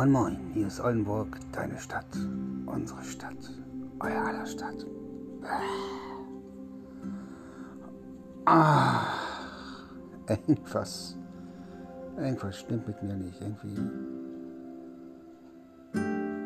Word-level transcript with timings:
Moin 0.00 0.12
Moin, 0.12 0.38
hier 0.54 0.66
ist 0.66 0.80
Oldenburg, 0.80 1.36
deine 1.52 1.76
Stadt, 1.76 2.06
unsere 2.64 3.02
Stadt, 3.02 3.36
euer 4.02 4.24
aller 4.24 4.46
Stadt. 4.46 4.86
Ah, 8.46 9.02
irgendwas, 10.26 11.18
irgendwas 12.16 12.56
stimmt 12.56 12.86
mit 12.86 13.02
mir 13.02 13.14
nicht. 13.14 13.42
Irgendwie 13.42 13.76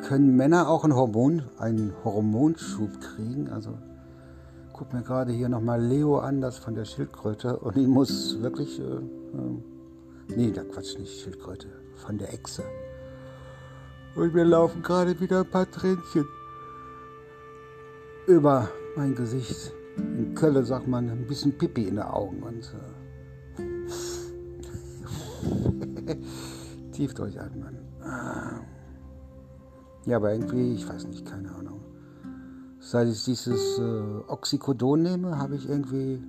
können 0.03 0.35
Männer 0.35 0.69
auch 0.69 0.83
einen 0.83 0.97
Hormon, 0.97 1.45
einen 1.57 1.93
Hormonschub 2.03 3.01
kriegen. 3.01 3.49
Also 3.51 3.79
guck 4.73 4.93
mir 4.93 5.03
gerade 5.03 5.31
hier 5.31 5.49
nochmal 5.49 5.81
Leo 5.81 6.19
an, 6.19 6.41
das 6.41 6.59
von 6.59 6.75
der 6.75 6.87
Schildkröte. 6.87 7.57
Und 7.61 7.77
ich 7.77 7.87
muss 7.87 8.43
wirklich, 8.43 8.81
äh, 8.81 8.83
äh, 8.83 9.63
nee, 10.35 10.51
da 10.51 10.65
Quatsch 10.65 10.99
nicht 10.99 11.21
Schildkröte, 11.21 11.69
von 11.95 12.19
der 12.19 12.35
Echse. 12.35 12.65
Und 14.15 14.35
mir 14.35 14.45
laufen 14.45 14.83
gerade 14.83 15.19
wieder 15.21 15.41
ein 15.41 15.51
paar 15.51 15.71
Tränchen 15.71 16.27
über 18.27 18.69
mein 18.97 19.15
Gesicht. 19.15 19.73
In 19.97 20.35
Kölle 20.35 20.65
sagt 20.65 20.89
man 20.89 21.09
ein 21.11 21.27
bisschen 21.27 21.57
Pipi 21.57 21.89
in 21.89 21.97
den 21.97 22.05
Augen. 22.05 22.43
Und 22.43 22.75
äh, 26.07 26.17
tief 26.93 27.15
durchatmen. 27.15 27.79
Ja, 30.07 30.17
aber 30.17 30.33
irgendwie, 30.33 30.75
ich 30.75 30.89
weiß 30.89 31.07
nicht, 31.07 31.25
keine 31.27 31.51
Ahnung. 31.55 31.81
Seit 32.79 33.09
ich 33.09 33.25
dieses 33.25 33.79
äh, 33.79 34.21
Oxycodon 34.29 35.03
nehme, 35.03 35.39
habe 35.39 35.57
ich 35.57 35.67
irgendwie 35.69 36.23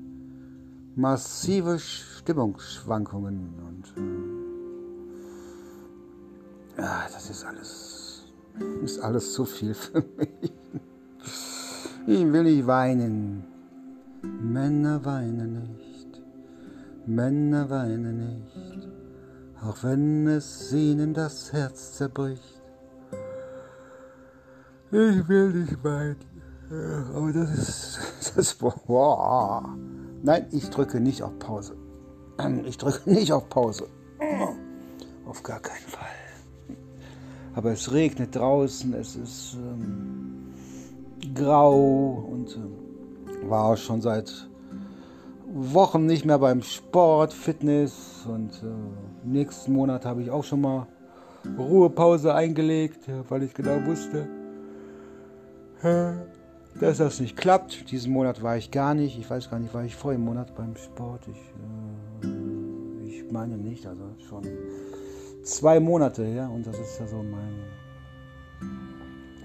massive 0.96 1.78
Stimmungsschwankungen 1.78 3.54
und 3.68 3.94
äh, 3.98 4.35
ja, 6.78 7.08
das 7.12 7.30
ist 7.30 7.46
alles, 7.46 8.24
ist 8.84 9.00
alles 9.00 9.34
zu 9.34 9.46
viel 9.46 9.74
für 9.74 10.04
mich. 10.18 10.52
Ich 12.08 12.32
will 12.32 12.44
nicht 12.44 12.68
weinen. 12.68 13.44
Männer 14.22 15.04
weinen 15.04 15.64
nicht. 15.64 16.22
Männer 17.08 17.70
weinen 17.70 18.44
nicht. 18.44 18.88
Auch 19.64 19.84
wenn 19.84 20.28
es 20.28 20.72
ihnen 20.72 21.14
das 21.14 21.52
Herz 21.52 21.94
zerbricht. 21.94 22.62
Ich 24.92 25.28
will 25.28 25.50
nicht 25.50 25.84
weinen. 25.84 26.18
Aber 27.16 27.32
das 27.34 27.58
ist, 27.58 28.00
das, 28.36 28.54
boah. 28.54 29.76
Nein, 30.22 30.48
ich 30.52 30.70
drücke 30.70 31.00
nicht 31.00 31.24
auf 31.24 31.38
Pause. 31.40 31.76
Ich 32.66 32.78
drücke 32.78 33.10
nicht 33.10 33.32
auf 33.32 33.50
Pause. 33.50 33.88
Auf 35.26 35.42
gar 35.42 35.60
keinen 35.60 35.88
Fall. 35.88 36.25
Aber 37.56 37.72
es 37.72 37.92
regnet 37.94 38.36
draußen, 38.36 38.94
es 38.94 39.16
ist 39.16 39.56
ähm, 39.56 40.54
grau 41.34 42.28
und 42.30 42.58
äh, 42.58 43.50
war 43.50 43.66
auch 43.66 43.78
schon 43.78 44.02
seit 44.02 44.50
Wochen 45.54 46.06
nicht 46.06 46.26
mehr 46.26 46.38
beim 46.38 46.62
Sport, 46.62 47.32
Fitness 47.32 48.26
und 48.28 48.52
äh, 48.62 49.28
nächsten 49.28 49.72
Monat 49.72 50.06
habe 50.06 50.22
ich 50.22 50.30
auch 50.30 50.44
schon 50.44 50.62
mal 50.62 50.88
Ruhepause 51.58 52.34
eingelegt, 52.34 53.08
weil 53.30 53.44
ich 53.44 53.54
genau 53.54 53.86
wusste, 53.86 54.28
dass 56.80 56.98
das 56.98 57.20
nicht 57.20 57.38
klappt. 57.38 57.92
Diesen 57.92 58.12
Monat 58.12 58.42
war 58.42 58.58
ich 58.58 58.72
gar 58.72 58.96
nicht. 58.96 59.20
Ich 59.20 59.30
weiß 59.30 59.52
gar 59.52 59.60
nicht, 59.60 59.72
war 59.72 59.84
ich 59.84 59.96
vor 59.96 60.12
im 60.12 60.22
Monat 60.22 60.56
beim 60.56 60.76
Sport? 60.76 61.22
Ich, 61.28 62.28
äh, 62.28 63.08
ich 63.08 63.32
meine 63.32 63.58
nicht, 63.58 63.86
also 63.86 64.04
schon 64.28 64.44
zwei 65.46 65.80
Monate 65.80 66.26
her 66.26 66.50
und 66.54 66.68
das 66.68 66.78
ist 66.80 67.00
ja 67.00 67.08
so 67.08 67.24
mein, 67.24 67.54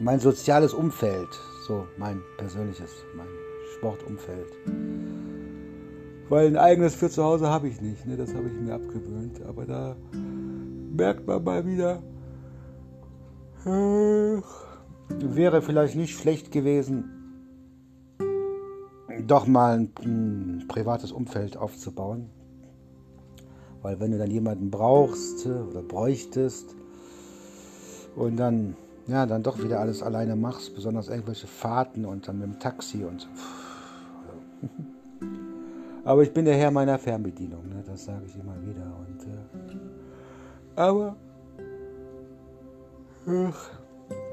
mein 0.00 0.18
soziales 0.18 0.74
Umfeld, 0.74 1.28
so 1.66 1.86
mein 1.98 2.20
persönliches, 2.38 2.90
mein 3.16 3.28
Sportumfeld. 3.76 4.48
Weil 6.28 6.46
ein 6.46 6.56
eigenes 6.56 6.94
für 6.94 7.10
zu 7.10 7.22
Hause 7.22 7.48
habe 7.48 7.68
ich 7.68 7.80
nicht, 7.80 8.06
ne? 8.06 8.16
das 8.16 8.34
habe 8.34 8.48
ich 8.48 8.54
mir 8.54 8.74
abgewöhnt. 8.74 9.42
Aber 9.42 9.66
da 9.66 9.96
merkt 10.12 11.26
man 11.26 11.44
mal 11.44 11.66
wieder, 11.66 12.02
äh, 13.66 14.40
wäre 15.08 15.60
vielleicht 15.60 15.96
nicht 15.96 16.18
schlecht 16.18 16.50
gewesen, 16.50 17.16
doch 19.26 19.46
mal 19.46 19.78
ein, 19.78 19.92
ein 20.02 20.64
privates 20.68 21.12
Umfeld 21.12 21.56
aufzubauen. 21.56 22.30
Weil 23.82 23.98
wenn 24.00 24.10
du 24.12 24.18
dann 24.18 24.30
jemanden 24.30 24.70
brauchst 24.70 25.46
äh, 25.46 25.50
oder 25.50 25.82
bräuchtest 25.82 26.74
und 28.16 28.36
dann, 28.36 28.76
ja, 29.06 29.26
dann 29.26 29.42
doch 29.42 29.62
wieder 29.62 29.80
alles 29.80 30.02
alleine 30.02 30.36
machst, 30.36 30.74
besonders 30.74 31.08
irgendwelche 31.08 31.46
Fahrten 31.46 32.04
und 32.04 32.28
dann 32.28 32.38
mit 32.38 32.48
dem 32.48 32.58
Taxi 32.58 33.04
und 33.04 33.22
so. 33.22 33.28
Aber 36.04 36.22
ich 36.22 36.32
bin 36.32 36.44
der 36.44 36.56
Herr 36.56 36.70
meiner 36.70 36.98
Fernbedienung, 36.98 37.68
ne? 37.68 37.84
das 37.86 38.04
sage 38.06 38.24
ich 38.26 38.34
immer 38.34 38.56
wieder. 38.62 38.96
Und, 38.98 39.22
äh, 39.24 39.36
aber 40.74 41.16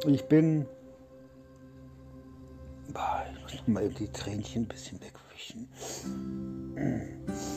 ich 0.06 0.24
bin. 0.26 0.66
Boah, 2.94 3.26
ich 3.46 3.60
muss 3.60 3.68
mal 3.68 3.84
eben 3.84 3.96
die 3.96 4.08
Tränchen 4.08 4.64
ein 4.64 4.68
bisschen 4.68 5.00
wegwischen. 5.02 5.68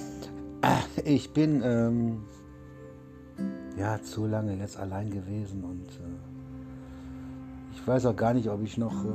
Ich 1.05 1.33
bin 1.33 1.63
ähm, 1.65 2.25
ja 3.79 4.03
zu 4.03 4.27
lange 4.27 4.57
jetzt 4.57 4.77
allein 4.79 5.11
gewesen 5.11 5.65
und 5.65 5.89
äh, 5.89 6.19
ich 7.73 7.87
weiß 7.87 8.05
auch 8.07 8.17
gar 8.17 8.35
nicht, 8.35 8.49
ob 8.49 8.63
ich 8.63 8.77
noch 8.77 9.05
äh, 9.05 9.09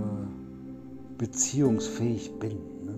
beziehungsfähig 1.18 2.40
bin. 2.40 2.58
Ne? 2.84 2.96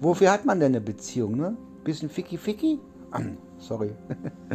Wofür 0.00 0.30
hat 0.32 0.46
man 0.46 0.60
denn 0.60 0.72
eine 0.72 0.80
Beziehung? 0.80 1.36
Ne? 1.36 1.56
Bisschen 1.84 2.08
ficky 2.08 2.38
ficky? 2.38 2.78
Sorry. 3.58 3.94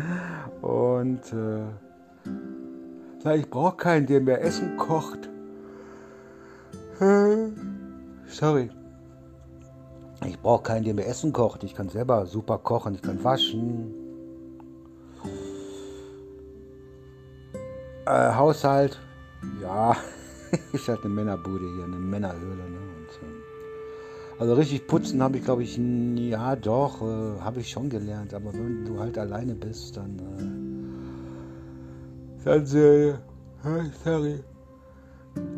und 0.61 1.21
äh, 1.33 1.65
ich 3.37 3.49
brauche 3.49 3.77
keinen, 3.77 4.05
der 4.07 4.21
mir 4.21 4.39
Essen 4.39 4.77
kocht. 4.77 5.29
Sorry. 8.27 8.69
Ich 10.25 10.39
brauche 10.39 10.63
keinen, 10.63 10.85
der 10.85 10.93
mir 10.93 11.05
Essen 11.05 11.33
kocht. 11.33 11.63
Ich 11.63 11.75
kann 11.75 11.89
selber 11.89 12.25
super 12.25 12.57
kochen, 12.57 12.95
ich 12.95 13.01
kann 13.01 13.23
waschen. 13.23 13.93
Äh, 18.05 18.33
Haushalt, 18.33 18.99
ja, 19.61 19.95
ist 20.73 20.87
halt 20.87 21.03
eine 21.03 21.13
Männerbude 21.13 21.65
hier, 21.75 21.85
eine 21.85 21.95
Männerhöhle. 21.95 22.69
Ne? 22.69 22.77
Und, 22.77 23.09
äh, 23.21 24.39
also 24.39 24.53
richtig 24.55 24.87
putzen 24.87 25.23
habe 25.23 25.37
ich, 25.37 25.45
glaube 25.45 25.63
ich, 25.63 25.77
ja 25.77 26.55
doch, 26.55 27.01
äh, 27.01 27.39
habe 27.39 27.61
ich 27.61 27.69
schon 27.69 27.89
gelernt. 27.89 28.33
Aber 28.33 28.53
wenn 28.53 28.85
du 28.85 28.99
halt 28.99 29.17
alleine 29.17 29.55
bist, 29.55 29.97
dann, 29.97 30.19
äh, 32.43 32.43
dann, 32.43 32.65
sorry, 34.03 34.39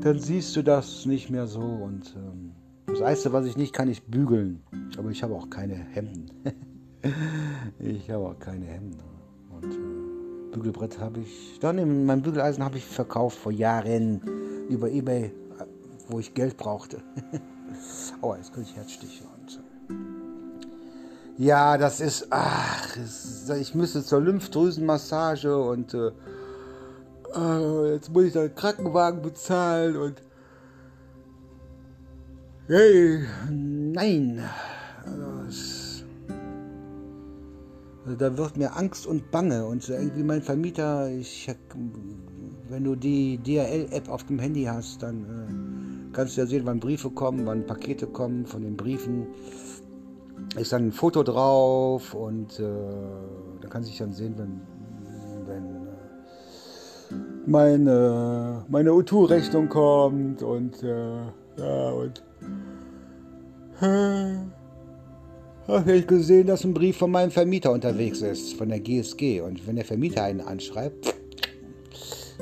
dann 0.01 0.19
siehst 0.19 0.55
du 0.55 0.63
das 0.63 1.05
nicht 1.05 1.29
mehr 1.29 1.47
so 1.47 1.61
und 1.61 2.15
ähm, 2.15 2.51
das 2.99 3.01
Einzige, 3.01 3.33
was 3.33 3.45
ich 3.45 3.57
nicht 3.57 3.73
kann, 3.73 3.89
ist 3.89 4.09
bügeln. 4.09 4.63
Aber 4.97 5.09
ich 5.09 5.21
habe 5.21 5.35
auch 5.35 5.49
keine 5.49 5.73
Hemden. 5.75 6.31
ich 7.79 8.09
habe 8.09 8.25
auch 8.25 8.39
keine 8.39 8.65
Hemden. 8.65 8.99
Und 9.49 9.73
äh, 9.73 10.53
Bügelbrett 10.53 10.99
habe 10.99 11.19
ich. 11.19 11.59
Dann 11.59 12.05
mein 12.05 12.21
Bügeleisen 12.21 12.63
habe 12.63 12.77
ich 12.77 12.85
verkauft 12.85 13.37
vor 13.37 13.51
Jahren 13.51 14.21
über 14.69 14.89
Ebay, 14.89 15.33
wo 16.07 16.19
ich 16.19 16.33
Geld 16.33 16.55
brauchte. 16.55 17.01
oh, 18.21 18.33
jetzt 18.35 18.53
kriege 18.53 18.67
ich 18.69 18.75
Herzstiche. 18.77 19.25
Und, 19.25 19.59
äh, 21.39 21.43
ja, 21.43 21.77
das 21.77 21.99
ist. 21.99 22.27
Ach, 22.29 22.95
ich 23.59 23.75
müsste 23.75 24.03
zur 24.03 24.21
Lymphdrüsenmassage 24.21 25.57
und. 25.57 25.93
Äh, 25.93 26.11
äh, 27.35 27.93
jetzt 27.93 28.13
muss 28.13 28.23
ich 28.23 28.33
da 28.33 28.41
einen 28.41 28.55
Krankenwagen 28.55 29.21
bezahlen 29.21 29.97
und 29.97 30.21
Hey, 32.67 33.19
nein. 33.51 34.41
Also, 35.05 36.03
also, 38.03 38.15
da 38.17 38.35
wird 38.35 38.57
mir 38.57 38.75
Angst 38.75 39.05
und 39.05 39.29
Bange. 39.29 39.67
Und 39.67 39.87
irgendwie 39.87 40.23
mein 40.23 40.41
Vermieter, 40.41 41.07
ich, 41.11 41.47
wenn 42.67 42.83
du 42.83 42.95
die 42.95 43.37
DRL-App 43.37 44.09
auf 44.09 44.23
dem 44.23 44.39
Handy 44.39 44.63
hast, 44.63 45.03
dann 45.03 46.09
äh, 46.09 46.13
kannst 46.15 46.37
du 46.37 46.41
ja 46.41 46.47
sehen, 46.47 46.63
wann 46.65 46.79
Briefe 46.79 47.11
kommen, 47.11 47.45
wann 47.45 47.67
Pakete 47.67 48.07
kommen 48.07 48.47
von 48.47 48.63
den 48.63 48.75
Briefen. 48.75 49.27
Ist 50.57 50.73
dann 50.73 50.87
ein 50.87 50.91
Foto 50.91 51.21
drauf 51.21 52.15
und 52.15 52.59
äh, 52.59 52.63
da 53.61 53.67
kannst 53.69 53.93
du 53.93 54.03
dann 54.03 54.11
sehen, 54.11 54.33
wenn, 54.37 54.61
wenn 55.45 55.85
äh, 55.85 57.45
meine, 57.45 58.65
meine 58.69 58.89
U2-Rechnung 58.89 59.69
kommt 59.69 60.41
und 60.41 60.81
äh, 60.81 61.25
ja, 61.57 61.89
und 61.91 62.23
habe 65.67 65.93
ich 65.93 66.07
gesehen, 66.07 66.47
dass 66.47 66.63
ein 66.63 66.73
Brief 66.73 66.97
von 66.97 67.11
meinem 67.11 67.31
Vermieter 67.31 67.71
unterwegs 67.71 68.21
ist, 68.21 68.53
von 68.53 68.69
der 68.69 68.79
GSG. 68.79 69.41
Und 69.41 69.65
wenn 69.67 69.75
der 69.75 69.85
Vermieter 69.85 70.23
einen 70.23 70.41
anschreibt, 70.41 71.15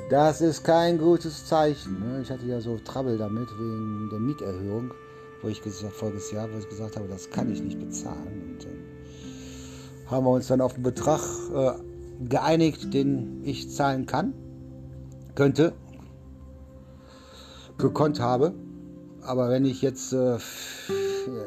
Das 0.09 0.41
ist 0.41 0.63
kein 0.63 0.97
gutes 0.97 1.45
Zeichen. 1.45 1.99
Ne? 1.99 2.21
Ich 2.21 2.29
hatte 2.29 2.45
ja 2.45 2.59
so 2.61 2.77
Trouble 2.77 3.17
damit 3.17 3.47
wegen 3.57 4.09
der 4.11 4.19
Mieterhöhung, 4.19 4.91
wo 5.41 5.47
ich 5.47 5.61
gesagt, 5.61 5.93
voriges 5.93 6.31
Jahr, 6.31 6.47
wo 6.53 6.57
ich 6.57 6.67
gesagt 6.69 6.97
habe, 6.97 7.07
das 7.07 7.29
kann 7.29 7.51
ich 7.51 7.61
nicht 7.61 7.79
bezahlen. 7.79 8.51
Und 8.51 8.63
dann 8.63 10.11
haben 10.11 10.25
wir 10.25 10.31
uns 10.31 10.47
dann 10.47 10.61
auf 10.61 10.75
einen 10.75 10.83
Betrag 10.83 11.21
äh, 11.55 11.71
geeinigt, 12.27 12.93
den 12.93 13.41
ich 13.43 13.71
zahlen 13.71 14.05
kann, 14.05 14.33
könnte, 15.35 15.73
gekonnt 17.77 18.19
habe. 18.19 18.53
Aber 19.21 19.49
wenn 19.49 19.65
ich 19.65 19.81
jetzt, 19.81 20.13
äh, 20.13 20.37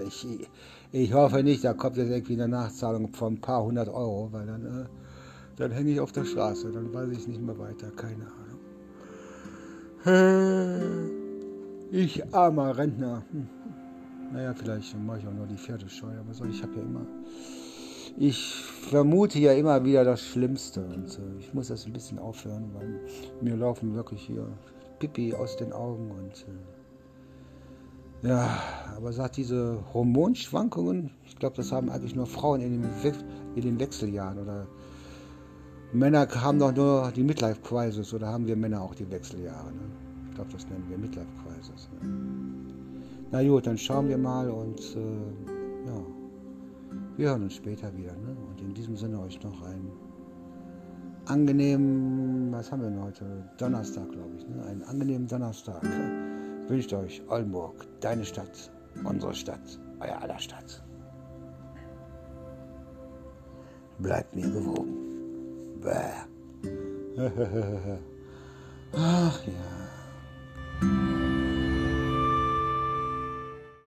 ich, 0.07 0.49
ich 0.93 1.13
hoffe 1.13 1.43
nicht, 1.43 1.65
da 1.65 1.75
kommt 1.75 1.97
jetzt 1.97 2.11
irgendwie 2.11 2.35
eine 2.35 2.49
Nachzahlung 2.49 3.13
von 3.13 3.35
ein 3.35 3.41
paar 3.41 3.65
hundert 3.65 3.89
Euro, 3.89 4.29
weil 4.33 4.47
dann, 4.47 4.65
äh, 4.65 4.87
dann 5.57 5.71
hänge 5.71 5.91
ich 5.91 6.01
auf 6.01 6.13
der 6.13 6.25
Straße, 6.25 6.73
dann 6.73 6.93
weiß 6.93 7.11
ich 7.11 7.27
nicht 7.29 7.41
mehr 7.41 7.59
weiter, 7.59 7.91
keine 7.91 8.27
Ahnung. 8.27 8.61
Ich 11.91 12.35
armer 12.35 12.77
Rentner. 12.77 13.25
Hm. 13.33 13.49
Naja, 14.33 14.55
vielleicht 14.55 14.97
mache 14.99 15.21
ich 15.21 15.27
auch 15.27 15.33
nur 15.33 15.47
die 15.47 15.57
Pferdesteuer, 15.57 16.21
aber 16.21 16.35
so, 16.35 16.45
ich 16.45 16.63
habe 16.63 16.75
ja 16.77 16.83
immer 16.83 17.07
ich 18.19 18.55
vermute 18.65 19.39
ja 19.39 19.53
immer 19.53 19.85
wieder 19.85 20.05
das 20.05 20.23
Schlimmste 20.23 20.81
und 20.81 21.19
äh, 21.19 21.39
ich 21.39 21.53
muss 21.53 21.69
das 21.69 21.87
ein 21.87 21.93
bisschen 21.93 22.19
aufhören, 22.19 22.71
weil 22.73 23.01
mir 23.43 23.57
laufen 23.57 23.95
wirklich 23.95 24.23
hier 24.23 24.47
Pipi 24.99 25.35
aus 25.35 25.57
den 25.57 25.73
Augen 25.73 26.11
und 26.11 26.33
äh, 26.33 26.86
ja, 28.23 28.59
aber 28.97 29.13
sagt 29.13 29.37
diese 29.37 29.79
Hormonschwankungen, 29.93 31.11
ich 31.27 31.37
glaube, 31.37 31.57
das 31.57 31.73
haben 31.73 31.91
eigentlich 31.91 32.15
nur 32.15 32.27
Frauen 32.27 32.61
in 32.61 32.83
den, 32.83 32.91
We 33.03 33.13
in 33.55 33.63
den 33.63 33.81
Wechseljahren 33.81 34.39
oder 34.39 34.67
Männer 35.93 36.27
haben 36.29 36.59
doch 36.59 36.75
nur 36.75 37.13
die 37.15 37.23
Midlife 37.23 37.61
Crisis 37.63 38.13
oder 38.13 38.27
haben 38.29 38.47
wir 38.47 38.57
Männer 38.57 38.83
auch 38.83 38.95
die 38.95 39.11
Wechseljahre? 39.11 39.73
Ne? 39.73 39.81
Ich 40.29 40.35
glaube, 40.35 40.51
das 40.53 40.69
nennen 40.69 40.85
wir 40.89 40.99
Midlife 40.99 41.29
Crisis. 41.43 41.89
Ne? 42.03 42.09
Na 43.31 43.43
gut, 43.43 43.67
dann 43.67 43.79
schauen 43.79 44.09
wir 44.09 44.19
mal 44.19 44.51
und 44.51 44.81
äh, 44.97 45.87
ja. 45.87 46.03
Wir 47.17 47.31
hören 47.31 47.45
uns 47.45 47.55
später 47.55 47.97
wieder. 47.97 48.13
Ne? 48.13 48.37
Und 48.49 48.61
in 48.61 48.75
diesem 48.75 48.97
Sinne 48.97 49.21
euch 49.21 49.43
noch 49.43 49.63
einen 49.63 49.91
angenehmen, 51.27 52.53
was 52.53 52.71
haben 52.71 52.83
wir 52.83 52.91
denn 52.91 53.03
heute? 53.03 53.25
Donnerstag, 53.59 54.11
glaube 54.11 54.37
ich. 54.37 54.47
Ne? 54.47 54.63
Einen 54.65 54.83
angenehmen 54.83 55.27
Donnerstag. 55.27 55.83
Wünscht 56.69 56.93
euch 56.93 57.23
Oldenburg, 57.29 57.87
deine 58.01 58.25
Stadt, 58.25 58.73
unsere 59.05 59.35
Stadt, 59.35 59.79
euer 60.01 60.21
aller 60.21 60.39
Stadt. 60.39 60.83
Bleibt 63.99 64.35
mir 64.35 64.51
gewogen. 64.51 65.81
Bäh. 65.81 66.27
Ach 68.93 69.47
ja. 69.47 69.86